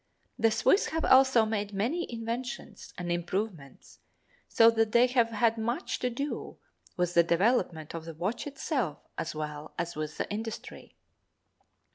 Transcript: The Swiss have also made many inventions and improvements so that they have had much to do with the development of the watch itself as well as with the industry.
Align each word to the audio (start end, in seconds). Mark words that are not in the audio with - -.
The 0.39 0.49
Swiss 0.49 0.87
have 0.87 1.05
also 1.05 1.45
made 1.45 1.73
many 1.73 2.11
inventions 2.11 2.91
and 2.97 3.11
improvements 3.11 3.99
so 4.47 4.71
that 4.71 4.93
they 4.93 5.05
have 5.05 5.29
had 5.29 5.59
much 5.59 5.99
to 5.99 6.09
do 6.09 6.57
with 6.97 7.13
the 7.13 7.21
development 7.21 7.93
of 7.93 8.05
the 8.05 8.15
watch 8.15 8.47
itself 8.47 8.97
as 9.15 9.35
well 9.35 9.75
as 9.77 9.95
with 9.95 10.17
the 10.17 10.27
industry. 10.31 10.95